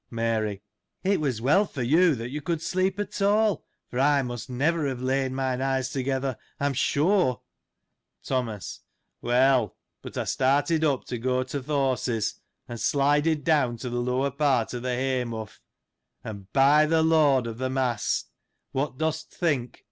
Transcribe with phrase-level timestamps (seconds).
[0.09, 0.63] Mary.—
[1.13, 4.87] It was well for you, that you could sleep at all, for I must never
[4.87, 7.43] have lain mine eyes together, I am sure.
[8.23, 8.79] Thomas.—
[9.21, 14.01] Well: but I started up to go to th' horses, and slided down to the
[14.01, 15.51] lower part of the hay mough:
[16.23, 18.25] and by the Lord of the Mass!
[18.73, 19.79] what dost t' think